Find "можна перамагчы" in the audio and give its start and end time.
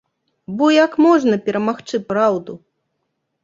1.05-2.03